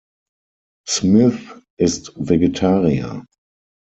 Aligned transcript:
Smith 0.89 1.53
ist 1.77 2.13
Vegetarier. 2.17 3.23